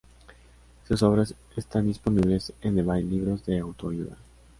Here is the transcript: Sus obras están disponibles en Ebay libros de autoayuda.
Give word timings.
Sus 0.87 1.03
obras 1.03 1.35
están 1.55 1.85
disponibles 1.85 2.53
en 2.63 2.75
Ebay 2.79 3.03
libros 3.03 3.45
de 3.45 3.59
autoayuda. 3.59 4.17